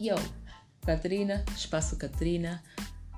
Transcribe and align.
Yo, 0.00 0.14
Catarina, 0.86 1.44
Espaço 1.56 1.96
Catarina, 1.96 2.62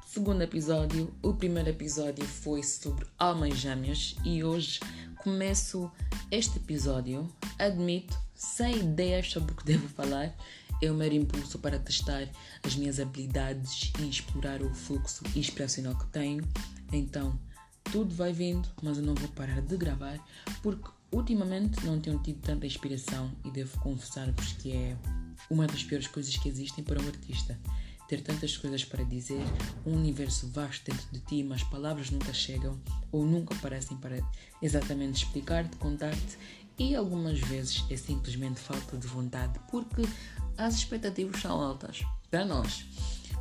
segundo 0.07 0.41
episódio. 0.41 1.15
O 1.23 1.35
primeiro 1.35 1.69
episódio 1.69 2.25
foi 2.25 2.63
sobre 2.63 3.07
almas 3.19 3.59
gêmeas 3.59 4.17
e 4.25 4.43
hoje 4.43 4.81
começo 5.19 5.93
este 6.31 6.57
episódio, 6.57 7.31
admito, 7.59 8.19
sem 8.35 8.79
ideias 8.79 9.31
sobre 9.31 9.53
o 9.53 9.57
que 9.57 9.65
devo 9.67 9.87
falar. 9.91 10.35
É 10.83 10.91
o 10.91 10.95
mero 10.95 11.13
impulso 11.13 11.59
para 11.59 11.79
testar 11.79 12.27
as 12.63 12.75
minhas 12.75 12.99
habilidades 12.99 13.93
e 13.99 14.09
explorar 14.09 14.63
o 14.63 14.75
fluxo 14.75 15.23
inspiracional 15.37 15.95
que 15.99 16.07
tenho. 16.07 16.43
Então, 16.91 17.39
tudo 17.93 18.15
vai 18.15 18.33
vindo, 18.33 18.67
mas 18.83 18.97
eu 18.97 19.05
não 19.05 19.15
vou 19.15 19.29
parar 19.29 19.61
de 19.61 19.77
gravar 19.77 20.19
porque 20.63 20.89
ultimamente 21.13 21.85
não 21.85 22.01
tenho 22.01 22.19
tido 22.21 22.41
tanta 22.41 22.65
inspiração 22.65 23.31
e 23.45 23.51
devo 23.51 23.79
confessar-vos 23.81 24.55
que 24.55 24.73
é 24.73 24.97
uma 25.51 25.67
das 25.67 25.83
piores 25.83 26.07
coisas 26.07 26.35
que 26.37 26.49
existem 26.49 26.83
para 26.83 27.03
um 27.03 27.07
artista. 27.07 27.59
Ter 28.09 28.23
tantas 28.23 28.57
coisas 28.57 28.85
para 28.85 29.05
dizer, 29.05 29.45
um 29.85 29.95
universo 29.95 30.49
vasto 30.49 30.91
dentro 30.91 31.07
de 31.13 31.21
ti, 31.21 31.43
mas 31.43 31.63
palavras 31.65 32.11
nunca 32.11 32.33
chegam 32.33 32.81
ou 33.13 33.27
nunca 33.27 33.55
parecem 33.57 33.97
para 33.97 34.19
exatamente 34.63 35.25
explicar-te, 35.25 35.77
contar-te, 35.77 36.39
e 36.79 36.95
algumas 36.95 37.39
vezes 37.41 37.85
é 37.91 37.97
simplesmente 37.97 38.59
falta 38.59 38.97
de 38.97 39.07
vontade, 39.07 39.61
porque 39.71 40.03
as 40.57 40.77
expectativas 40.77 41.41
são 41.41 41.61
altas 41.61 42.03
para 42.31 42.45
nós. 42.45 42.87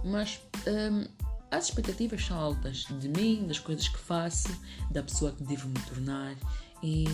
Mas 0.03 0.41
hum, 0.67 1.07
as 1.49 1.65
expectativas 1.65 2.25
são 2.25 2.37
altas 2.37 2.85
de 2.99 3.07
mim, 3.07 3.47
das 3.47 3.57
coisas 3.57 3.87
que 3.87 3.97
faço, 3.97 4.49
da 4.91 5.01
pessoa 5.01 5.31
que 5.31 5.43
devo 5.43 5.69
me 5.69 5.79
tornar, 5.81 6.35
e 6.83 7.05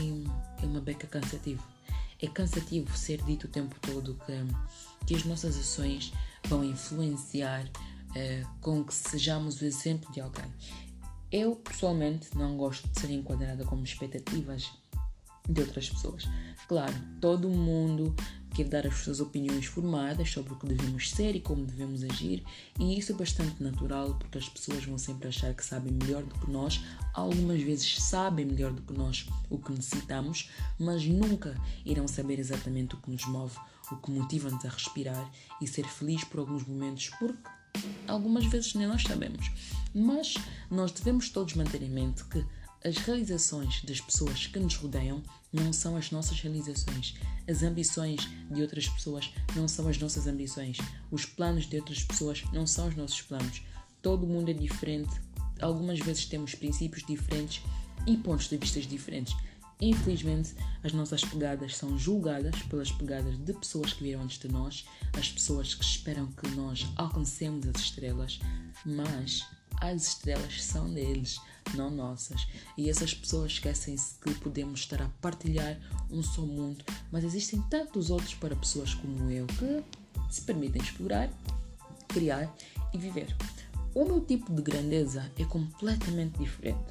é 0.61 0.65
uma 0.65 0.81
beca 0.81 1.07
cansativa. 1.07 1.74
É 2.21 2.27
cansativo 2.27 2.95
ser 2.97 3.21
dito 3.23 3.45
o 3.45 3.49
tempo 3.49 3.75
todo 3.81 4.17
que, 4.25 5.05
que 5.05 5.15
as 5.15 5.25
nossas 5.25 5.57
ações 5.57 6.13
vão 6.47 6.63
influenciar 6.63 7.65
uh, 7.65 8.47
com 8.61 8.83
que 8.83 8.93
sejamos 8.93 9.61
o 9.61 9.65
exemplo 9.65 10.11
de 10.11 10.21
alguém. 10.21 10.51
Eu, 11.31 11.55
pessoalmente, 11.55 12.35
não 12.37 12.55
gosto 12.55 12.87
de 12.87 12.99
ser 12.99 13.11
enquadrada 13.11 13.65
como 13.65 13.83
expectativas 13.83 14.71
de 15.47 15.61
outras 15.61 15.89
pessoas. 15.89 16.23
Claro, 16.67 16.93
todo 17.19 17.49
mundo 17.49 18.15
quer 18.55 18.69
dar 18.69 18.87
as 18.87 18.95
suas 18.99 19.19
opiniões 19.19 19.65
formadas 19.65 20.31
sobre 20.31 20.53
o 20.53 20.55
que 20.55 20.65
devemos 20.65 21.11
ser 21.11 21.35
e 21.35 21.41
como 21.41 21.65
devemos 21.65 22.03
agir, 22.03 22.41
e 22.79 22.97
isso 22.97 23.11
é 23.11 23.15
bastante 23.15 23.61
natural 23.61 24.15
porque 24.17 24.37
as 24.37 24.47
pessoas 24.47 24.85
vão 24.85 24.97
sempre 24.97 25.27
achar 25.27 25.53
que 25.53 25.63
sabem 25.63 25.91
melhor 25.91 26.23
do 26.23 26.33
que 26.39 26.49
nós, 26.49 26.81
algumas 27.13 27.61
vezes 27.61 28.01
sabem 28.01 28.45
melhor 28.45 28.71
do 28.71 28.81
que 28.81 28.93
nós 28.93 29.27
o 29.49 29.57
que 29.57 29.73
necessitamos, 29.73 30.49
mas 30.79 31.05
nunca 31.05 31.59
irão 31.85 32.07
saber 32.07 32.39
exatamente 32.39 32.95
o 32.95 32.97
que 32.97 33.11
nos 33.11 33.25
move, 33.25 33.57
o 33.91 33.97
que 33.97 34.09
motiva-nos 34.09 34.63
a 34.63 34.69
respirar 34.69 35.29
e 35.61 35.67
ser 35.67 35.85
feliz 35.85 36.23
por 36.23 36.39
alguns 36.39 36.65
momentos, 36.65 37.09
porque 37.19 37.49
algumas 38.07 38.45
vezes 38.45 38.73
nem 38.73 38.87
nós 38.87 39.03
sabemos. 39.03 39.51
Mas 39.93 40.35
nós 40.71 40.93
devemos 40.93 41.29
todos 41.29 41.55
manter 41.55 41.81
em 41.83 41.89
mente 41.89 42.23
que 42.25 42.43
as 42.85 42.97
realizações 42.97 43.81
das 43.83 43.99
pessoas 43.99 44.45
que 44.45 44.59
nos 44.59 44.75
rodeiam 44.75 45.23
não 45.51 45.73
são 45.73 45.97
as 45.97 46.11
nossas 46.11 46.39
realizações. 46.39 47.15
As 47.49 47.63
ambições 47.63 48.29
de 48.51 48.61
outras 48.61 48.87
pessoas 48.87 49.33
não 49.55 49.67
são 49.67 49.87
as 49.87 49.97
nossas 49.97 50.27
ambições. 50.27 50.77
Os 51.09 51.25
planos 51.25 51.65
de 51.65 51.77
outras 51.77 52.03
pessoas 52.03 52.43
não 52.53 52.67
são 52.67 52.87
os 52.87 52.95
nossos 52.95 53.23
planos. 53.23 53.63
Todo 54.03 54.27
mundo 54.27 54.51
é 54.51 54.53
diferente. 54.53 55.19
Algumas 55.59 55.97
vezes 55.97 56.27
temos 56.27 56.53
princípios 56.53 57.03
diferentes 57.03 57.63
e 58.05 58.17
pontos 58.17 58.47
de 58.47 58.57
vista 58.57 58.79
diferentes. 58.79 59.35
Infelizmente, 59.81 60.53
as 60.83 60.93
nossas 60.93 61.25
pegadas 61.25 61.75
são 61.75 61.97
julgadas 61.97 62.61
pelas 62.69 62.91
pegadas 62.91 63.35
de 63.39 63.53
pessoas 63.53 63.93
que 63.93 64.03
viram 64.03 64.21
antes 64.21 64.37
de 64.37 64.47
nós, 64.47 64.85
as 65.17 65.29
pessoas 65.29 65.73
que 65.73 65.83
esperam 65.83 66.27
que 66.27 66.47
nós 66.49 66.85
alcancemos 66.95 67.67
as 67.67 67.81
estrelas, 67.81 68.39
mas 68.85 69.43
as 69.81 70.09
estrelas 70.09 70.63
são 70.63 70.93
deles, 70.93 71.39
não 71.73 71.89
nossas. 71.89 72.47
E 72.77 72.89
essas 72.89 73.13
pessoas 73.13 73.53
esquecem-se 73.53 74.15
que 74.19 74.33
podemos 74.35 74.81
estar 74.81 75.01
a 75.01 75.09
partilhar 75.21 75.79
um 76.09 76.21
só 76.21 76.41
mundo, 76.41 76.83
mas 77.11 77.23
existem 77.23 77.61
tantos 77.63 78.09
outros 78.09 78.33
para 78.35 78.55
pessoas 78.55 78.93
como 78.93 79.29
eu 79.29 79.47
que 79.47 79.83
se 80.29 80.41
permitem 80.41 80.81
explorar, 80.81 81.29
criar 82.07 82.53
e 82.93 82.97
viver. 82.97 83.35
O 83.93 84.05
meu 84.05 84.21
tipo 84.21 84.53
de 84.53 84.61
grandeza 84.61 85.31
é 85.39 85.45
completamente 85.45 86.37
diferente, 86.37 86.83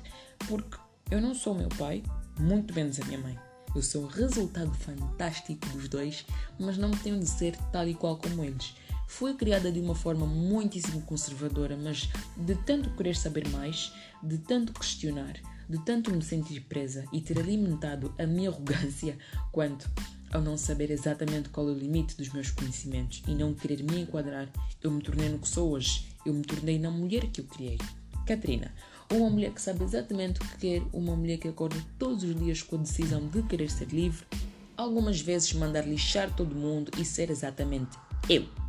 porque 0.49 0.79
eu 1.11 1.21
não 1.21 1.35
sou 1.35 1.55
meu 1.55 1.69
pai, 1.69 2.03
muito 2.39 2.75
menos 2.75 2.99
a 3.01 3.05
minha 3.05 3.19
mãe. 3.19 3.39
Eu 3.75 3.83
sou 3.83 4.05
o 4.05 4.07
resultado 4.07 4.73
fantástico 4.73 5.67
dos 5.71 5.89
dois, 5.89 6.25
mas 6.59 6.79
não 6.79 6.91
tenho 6.93 7.19
de 7.19 7.29
ser 7.29 7.57
tal 7.73 7.87
e 7.89 7.95
qual 7.95 8.17
como 8.17 8.45
eles. 8.45 8.75
Fui 9.07 9.35
criada 9.35 9.71
de 9.71 9.81
uma 9.81 9.95
forma 9.95 10.27
muitíssimo 10.27 11.03
conservadora, 11.03 11.77
mas 11.77 12.09
de 12.37 12.55
tanto 12.55 12.91
querer 12.91 13.17
saber 13.17 13.49
mais, 13.49 13.93
de 14.23 14.39
tanto 14.39 14.73
questionar, 14.73 15.35
de 15.69 15.79
tanto 15.85 16.11
me 16.11 16.23
sentir 16.23 16.61
presa 16.63 17.05
e 17.13 17.21
ter 17.21 17.39
alimentado 17.39 18.15
a 18.19 18.27
minha 18.27 18.51
arrogância 18.51 19.17
quanto 19.53 19.91
ao 20.35 20.43
não 20.43 20.57
saber 20.57 20.91
exatamente 20.91 21.49
qual 21.49 21.69
é 21.69 21.73
o 21.73 21.79
limite 21.79 22.17
dos 22.17 22.29
meus 22.31 22.51
conhecimentos 22.51 23.23
e 23.29 23.35
não 23.35 23.55
querer 23.55 23.85
me 23.85 24.01
enquadrar, 24.01 24.49
eu 24.83 24.91
me 24.91 25.01
tornei 25.01 25.29
no 25.29 25.39
que 25.39 25.49
sou 25.49 25.71
hoje. 25.71 26.09
Eu 26.27 26.35
me 26.35 26.43
tornei 26.43 26.79
na 26.79 26.91
mulher 26.91 27.27
que 27.29 27.41
eu 27.41 27.45
criei. 27.45 27.79
Katrina, 28.27 28.75
uma 29.13 29.31
mulher 29.31 29.53
que 29.53 29.61
sabe 29.61 29.85
exatamente 29.85 30.41
o 30.41 30.45
que 30.45 30.57
quer, 30.57 30.83
uma 30.93 31.15
mulher 31.15 31.39
que 31.39 31.49
acorda 31.49 31.77
todos 31.99 32.25
os 32.25 32.35
dias 32.35 32.63
com 32.63 32.77
a 32.77 32.81
decisão 32.81 33.29
de 33.29 33.43
querer 33.43 33.71
ser 33.71 33.89
livre, 33.89 34.27
algumas 34.77 35.21
vezes 35.21 35.53
mandar 35.53 35.87
lixar 35.87 36.35
todo 36.35 36.55
mundo 36.55 36.91
e 36.99 37.05
ser 37.05 37.31
exatamente 37.31 37.97
eu. 38.29 38.64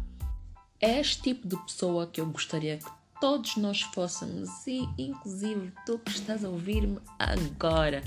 É 0.85 1.00
este 1.00 1.19
tipo 1.19 1.47
de 1.47 1.57
pessoa 1.63 2.06
que 2.06 2.22
eu 2.22 2.28
gostaria 2.28 2.78
que 2.78 2.91
todos 3.19 3.57
nós 3.57 3.81
fôssemos, 3.81 4.68
e 4.68 4.88
inclusive 5.00 5.73
tu 5.84 5.97
que 5.97 6.12
estás 6.12 6.46
a 6.46 6.50
ouvir-me 6.50 7.00
agora. 7.18 8.03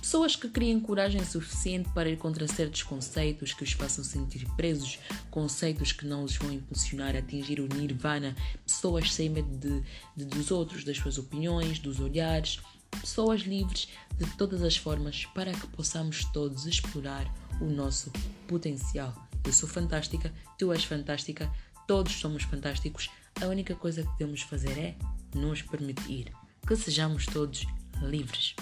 Pessoas 0.00 0.36
que 0.36 0.48
criem 0.48 0.78
coragem 0.78 1.24
suficiente 1.24 1.88
para 1.88 2.08
ir 2.08 2.16
contra 2.16 2.46
certos 2.46 2.84
conceitos 2.84 3.52
que 3.52 3.64
os 3.64 3.72
façam 3.72 4.04
sentir 4.04 4.46
presos, 4.54 5.00
conceitos 5.32 5.90
que 5.90 6.06
não 6.06 6.22
os 6.22 6.36
vão 6.36 6.52
impulsionar 6.52 7.16
a 7.16 7.18
atingir 7.18 7.58
o 7.58 7.66
nirvana, 7.66 8.36
pessoas 8.64 9.12
sem 9.12 9.28
medo 9.28 9.58
de, 9.58 9.82
de, 10.16 10.26
dos 10.26 10.52
outros, 10.52 10.84
das 10.84 10.96
suas 10.96 11.18
opiniões, 11.18 11.80
dos 11.80 11.98
olhares, 11.98 12.60
pessoas 13.00 13.40
livres 13.40 13.88
de 14.16 14.26
todas 14.36 14.62
as 14.62 14.76
formas 14.76 15.24
para 15.34 15.52
que 15.52 15.66
possamos 15.66 16.24
todos 16.26 16.66
explorar 16.66 17.26
o 17.60 17.64
nosso 17.64 18.12
potencial. 18.46 19.12
Eu 19.44 19.52
sou 19.52 19.68
fantástica, 19.68 20.32
tu 20.56 20.72
és 20.72 20.84
fantástica, 20.84 21.50
todos 21.86 22.12
somos 22.12 22.42
fantásticos. 22.42 23.10
A 23.40 23.46
única 23.46 23.74
coisa 23.74 24.02
que 24.02 24.18
devemos 24.18 24.42
fazer 24.42 24.78
é 24.78 24.96
nos 25.34 25.62
permitir 25.62 26.32
que 26.66 26.76
sejamos 26.76 27.26
todos 27.26 27.66
livres. 28.02 28.54